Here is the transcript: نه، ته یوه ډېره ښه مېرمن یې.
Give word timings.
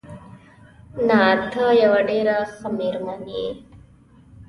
نه، 1.07 1.21
ته 1.51 1.63
یوه 1.83 1.99
ډېره 2.09 2.37
ښه 2.53 2.67
مېرمن 2.77 3.21
یې. 3.35 3.47